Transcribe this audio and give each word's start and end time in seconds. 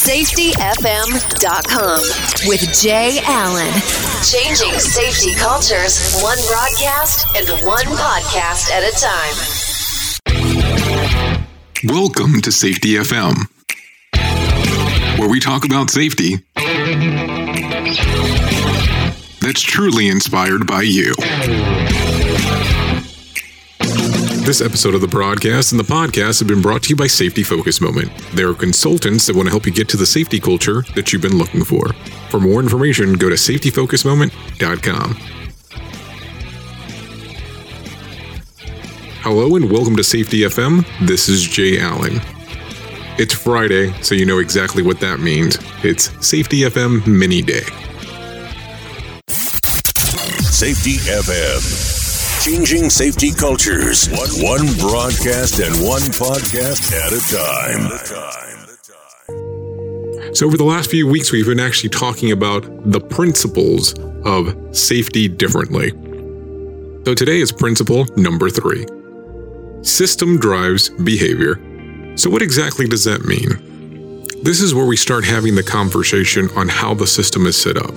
SafetyFM.com 0.00 2.00
with 2.48 2.64
Jay 2.80 3.20
Allen. 3.24 3.70
Changing 4.24 4.72
safety 4.80 5.34
cultures, 5.34 6.14
one 6.22 6.38
broadcast 6.48 7.26
and 7.36 7.46
one 7.66 7.84
podcast 7.84 8.70
at 8.70 8.82
a 8.82 8.92
time. 8.98 9.34
Welcome 11.84 12.40
to 12.40 12.50
Safety 12.50 12.94
FM, 12.94 13.46
where 15.18 15.28
we 15.28 15.38
talk 15.38 15.66
about 15.66 15.90
safety 15.90 16.38
that's 19.42 19.60
truly 19.60 20.08
inspired 20.08 20.66
by 20.66 20.80
you. 20.80 21.12
This 24.50 24.60
episode 24.60 24.96
of 24.96 25.00
the 25.00 25.06
broadcast 25.06 25.70
and 25.70 25.78
the 25.78 25.84
podcast 25.84 26.40
have 26.40 26.48
been 26.48 26.60
brought 26.60 26.82
to 26.82 26.88
you 26.88 26.96
by 26.96 27.06
Safety 27.06 27.44
Focus 27.44 27.80
Moment. 27.80 28.10
They 28.34 28.42
are 28.42 28.52
consultants 28.52 29.28
that 29.28 29.36
want 29.36 29.46
to 29.46 29.50
help 29.50 29.64
you 29.64 29.70
get 29.70 29.88
to 29.90 29.96
the 29.96 30.04
safety 30.04 30.40
culture 30.40 30.82
that 30.96 31.12
you've 31.12 31.22
been 31.22 31.38
looking 31.38 31.62
for. 31.62 31.92
For 32.30 32.40
more 32.40 32.58
information, 32.58 33.12
go 33.12 33.28
to 33.28 33.36
safetyfocusmoment.com. 33.36 35.14
Hello 39.22 39.54
and 39.54 39.70
welcome 39.70 39.94
to 39.94 40.02
Safety 40.02 40.40
FM. 40.40 40.84
This 41.06 41.28
is 41.28 41.44
Jay 41.44 41.78
Allen. 41.78 42.20
It's 43.20 43.34
Friday, 43.34 43.92
so 44.02 44.16
you 44.16 44.26
know 44.26 44.38
exactly 44.38 44.82
what 44.82 44.98
that 44.98 45.20
means. 45.20 45.58
It's 45.84 46.10
Safety 46.26 46.62
FM 46.62 47.06
Mini 47.06 47.40
Day. 47.40 47.62
Safety 50.42 50.96
FM 51.06 51.89
changing 52.40 52.88
safety 52.88 53.32
cultures, 53.32 54.08
one, 54.08 54.30
one 54.42 54.66
broadcast 54.78 55.60
and 55.60 55.74
one 55.86 56.00
podcast 56.16 56.90
at 56.96 57.12
a 57.12 57.20
time. 57.28 57.90
So, 60.34 60.46
over 60.46 60.56
the 60.56 60.64
last 60.64 60.90
few 60.90 61.06
weeks, 61.06 61.32
we've 61.32 61.44
been 61.44 61.60
actually 61.60 61.90
talking 61.90 62.32
about 62.32 62.64
the 62.90 63.00
principles 63.00 63.92
of 64.24 64.56
safety 64.74 65.28
differently. 65.28 65.90
So, 67.04 67.14
today 67.14 67.40
is 67.40 67.52
principle 67.52 68.06
number 68.16 68.48
three 68.48 68.86
system 69.82 70.38
drives 70.38 70.88
behavior. 70.88 71.56
So, 72.16 72.30
what 72.30 72.40
exactly 72.40 72.86
does 72.86 73.04
that 73.04 73.26
mean? 73.26 74.24
This 74.42 74.62
is 74.62 74.74
where 74.74 74.86
we 74.86 74.96
start 74.96 75.26
having 75.26 75.56
the 75.56 75.62
conversation 75.62 76.48
on 76.56 76.68
how 76.68 76.94
the 76.94 77.06
system 77.06 77.46
is 77.46 77.56
set 77.60 77.76
up. 77.76 77.94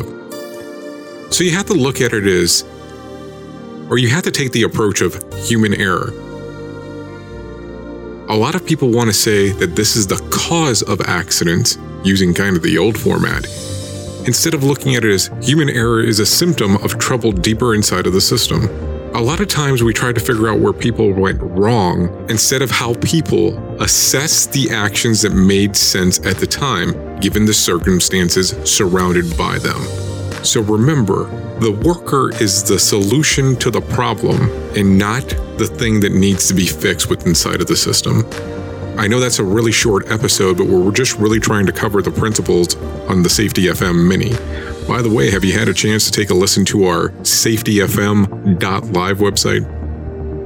So, 1.31 1.45
you 1.45 1.51
have 1.51 1.67
to 1.67 1.73
look 1.73 2.01
at 2.01 2.11
it 2.11 2.27
as 2.27 2.65
or 3.89 3.97
you 3.97 4.09
have 4.09 4.23
to 4.23 4.31
take 4.31 4.51
the 4.51 4.63
approach 4.63 5.01
of 5.01 5.23
human 5.45 5.73
error. 5.73 6.13
A 8.29 8.35
lot 8.35 8.55
of 8.55 8.65
people 8.65 8.89
want 8.89 9.09
to 9.09 9.13
say 9.13 9.49
that 9.51 9.75
this 9.75 9.95
is 9.95 10.07
the 10.07 10.21
cause 10.31 10.81
of 10.81 11.01
accidents 11.01 11.77
using 12.03 12.33
kind 12.33 12.55
of 12.55 12.63
the 12.63 12.77
old 12.77 12.97
format, 12.97 13.45
instead 14.25 14.53
of 14.53 14.63
looking 14.63 14.95
at 14.95 15.03
it 15.03 15.11
as 15.11 15.29
human 15.41 15.69
error 15.69 16.01
is 16.01 16.19
a 16.19 16.25
symptom 16.25 16.77
of 16.77 16.97
trouble 16.97 17.31
deeper 17.31 17.75
inside 17.75 18.07
of 18.07 18.13
the 18.13 18.21
system. 18.21 18.69
A 19.13 19.21
lot 19.21 19.41
of 19.41 19.47
times 19.47 19.83
we 19.83 19.93
try 19.93 20.11
to 20.11 20.19
figure 20.19 20.49
out 20.49 20.59
where 20.59 20.73
people 20.73 21.13
went 21.13 21.39
wrong 21.41 22.09
instead 22.29 22.63
of 22.63 22.71
how 22.71 22.95
people 22.95 23.55
assess 23.79 24.47
the 24.47 24.71
actions 24.71 25.21
that 25.21 25.33
made 25.33 25.75
sense 25.75 26.25
at 26.25 26.37
the 26.37 26.47
time, 26.47 27.19
given 27.19 27.45
the 27.45 27.53
circumstances 27.53 28.55
surrounded 28.63 29.37
by 29.37 29.59
them. 29.59 30.12
So 30.43 30.61
remember, 30.61 31.25
the 31.59 31.71
worker 31.71 32.31
is 32.41 32.63
the 32.63 32.77
solution 32.77 33.55
to 33.57 33.71
the 33.71 33.81
problem 33.81 34.41
and 34.75 34.97
not 34.97 35.27
the 35.57 35.67
thing 35.67 36.01
that 36.01 36.11
needs 36.11 36.47
to 36.49 36.53
be 36.53 36.65
fixed 36.65 37.09
with 37.09 37.25
inside 37.25 37.61
of 37.61 37.67
the 37.67 37.77
system. 37.77 38.25
I 38.97 39.07
know 39.07 39.19
that's 39.19 39.39
a 39.39 39.43
really 39.43 39.71
short 39.71 40.11
episode, 40.11 40.57
but 40.57 40.67
we're 40.67 40.91
just 40.91 41.17
really 41.17 41.39
trying 41.39 41.65
to 41.65 41.71
cover 41.71 42.01
the 42.01 42.11
principles 42.11 42.75
on 43.07 43.23
the 43.23 43.29
Safety 43.29 43.63
FM 43.63 44.07
Mini. 44.07 44.31
By 44.87 45.01
the 45.01 45.09
way, 45.09 45.31
have 45.31 45.43
you 45.43 45.53
had 45.53 45.69
a 45.69 45.73
chance 45.73 46.05
to 46.05 46.11
take 46.11 46.29
a 46.29 46.33
listen 46.33 46.65
to 46.65 46.85
our 46.85 47.09
safetyfm.live 47.09 49.17
website? 49.17 49.82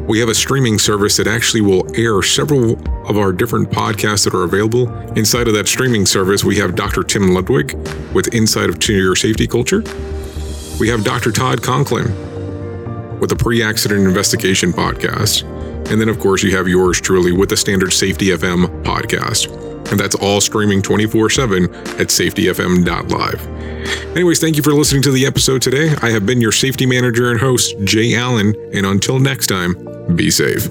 We 0.07 0.19
have 0.19 0.29
a 0.29 0.35
streaming 0.35 0.79
service 0.79 1.17
that 1.17 1.27
actually 1.27 1.61
will 1.61 1.85
air 1.95 2.21
several 2.23 2.79
of 3.07 3.17
our 3.17 3.33
different 3.33 3.69
podcasts 3.69 4.23
that 4.23 4.33
are 4.33 4.43
available. 4.43 4.89
Inside 5.17 5.47
of 5.47 5.53
that 5.53 5.67
streaming 5.67 6.05
service, 6.05 6.43
we 6.43 6.55
have 6.57 6.75
Dr. 6.75 7.03
Tim 7.03 7.33
Ludwig 7.33 7.73
with 8.13 8.33
Inside 8.33 8.69
of 8.69 8.87
Your 8.87 9.15
Safety 9.15 9.47
Culture 9.47 9.83
we 10.79 10.89
have 10.89 11.03
Dr. 11.03 11.31
Todd 11.31 11.63
Conklin 11.63 12.05
with 13.19 13.29
the 13.29 13.35
Pre 13.35 13.63
Accident 13.63 14.05
Investigation 14.07 14.71
Podcast. 14.71 15.43
And 15.91 15.99
then, 15.99 16.09
of 16.09 16.19
course, 16.19 16.43
you 16.43 16.55
have 16.55 16.67
yours 16.67 17.01
truly 17.01 17.31
with 17.31 17.49
the 17.49 17.57
Standard 17.57 17.93
Safety 17.93 18.27
FM 18.27 18.83
podcast. 18.83 19.47
And 19.91 19.99
that's 19.99 20.15
all 20.15 20.41
streaming 20.41 20.81
24 20.81 21.29
7 21.29 21.63
at 21.63 22.07
safetyfm.live. 22.07 23.47
Anyways, 24.15 24.39
thank 24.39 24.57
you 24.57 24.63
for 24.63 24.73
listening 24.73 25.01
to 25.03 25.11
the 25.11 25.25
episode 25.25 25.61
today. 25.61 25.93
I 26.01 26.09
have 26.09 26.25
been 26.25 26.41
your 26.41 26.51
safety 26.51 26.85
manager 26.85 27.31
and 27.31 27.39
host, 27.39 27.75
Jay 27.83 28.15
Allen. 28.15 28.55
And 28.73 28.85
until 28.85 29.19
next 29.19 29.47
time, 29.47 29.75
be 30.15 30.31
safe. 30.31 30.69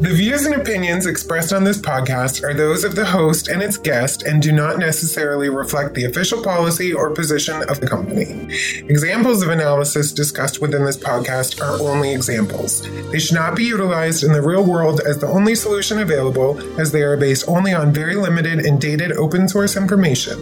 The 0.00 0.12
views 0.14 0.46
and 0.46 0.54
opinions 0.54 1.06
expressed 1.06 1.52
on 1.52 1.64
this 1.64 1.78
podcast 1.78 2.42
are 2.42 2.54
those 2.54 2.84
of 2.84 2.94
the 2.94 3.04
host 3.04 3.48
and 3.48 3.60
its 3.60 3.76
guest 3.76 4.22
and 4.22 4.40
do 4.40 4.50
not 4.50 4.78
necessarily 4.78 5.50
reflect 5.50 5.94
the 5.94 6.04
official 6.04 6.42
policy 6.42 6.92
or 6.92 7.10
position 7.10 7.62
of 7.68 7.80
the 7.80 7.88
company. 7.88 8.48
Examples 8.88 9.42
of 9.42 9.50
analysis 9.50 10.12
discussed 10.12 10.60
within 10.60 10.84
this 10.84 10.96
podcast 10.96 11.60
are 11.60 11.80
only 11.82 12.12
examples. 12.12 12.82
They 13.10 13.18
should 13.18 13.34
not 13.34 13.56
be 13.56 13.64
utilized 13.64 14.24
in 14.24 14.32
the 14.32 14.42
real 14.42 14.64
world 14.64 15.00
as 15.00 15.18
the 15.18 15.28
only 15.28 15.54
solution 15.54 15.98
available, 15.98 16.58
as 16.80 16.92
they 16.92 17.02
are 17.02 17.16
based 17.16 17.48
only 17.48 17.72
on 17.72 17.92
very 17.92 18.14
limited 18.14 18.47
and 18.48 18.80
dated 18.80 19.12
open 19.12 19.48
source 19.48 19.76
information. 19.76 20.38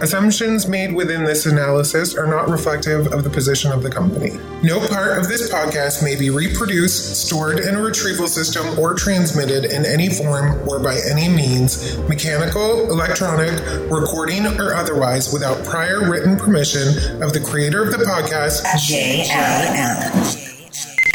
Assumptions 0.00 0.68
made 0.68 0.94
within 0.94 1.24
this 1.24 1.46
analysis 1.46 2.16
are 2.16 2.26
not 2.26 2.48
reflective 2.48 3.08
of 3.12 3.24
the 3.24 3.30
position 3.30 3.72
of 3.72 3.82
the 3.82 3.90
company. 3.90 4.30
No 4.62 4.78
part 4.86 5.18
of 5.18 5.26
this 5.26 5.52
podcast 5.52 6.04
may 6.04 6.14
be 6.14 6.30
reproduced, 6.30 7.26
stored 7.26 7.58
in 7.58 7.74
a 7.74 7.82
retrieval 7.82 8.28
system, 8.28 8.78
or 8.78 8.94
transmitted 8.94 9.64
in 9.64 9.84
any 9.84 10.08
form 10.08 10.68
or 10.68 10.78
by 10.78 11.00
any 11.10 11.28
means, 11.28 11.98
mechanical, 12.08 12.88
electronic, 12.90 13.60
recording, 13.90 14.46
or 14.46 14.74
otherwise, 14.74 15.32
without 15.32 15.64
prior 15.64 16.08
written 16.08 16.36
permission 16.36 16.88
of 17.20 17.32
the 17.32 17.40
creator 17.40 17.82
of 17.82 17.90
the 17.90 18.04
podcast, 18.04 18.62
Jay 18.86 19.26
Allen 19.30 20.48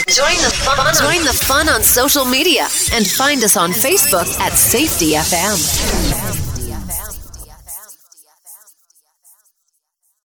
Join 0.09 0.35
the 0.43 0.51
fun. 0.51 0.93
Join 0.93 1.23
the 1.25 1.33
fun 1.33 1.69
on 1.69 1.81
social 1.81 2.25
media 2.25 2.63
and 2.93 3.07
find 3.07 3.43
us 3.43 3.55
on 3.55 3.71
Facebook 3.71 4.27
at 4.41 4.51
Safety 4.51 5.13
FM. 5.13 6.12